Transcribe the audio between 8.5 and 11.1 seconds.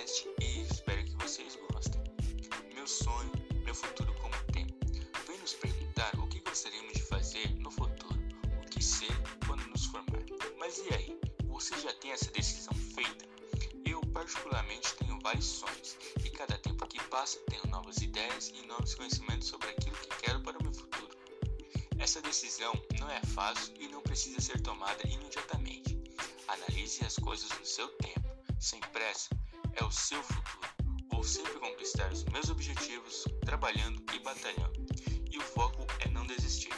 o que ser quando nos formar. Mas e